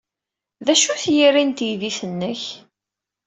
[0.65, 2.43] D acu-t yiri n teydit-nnek?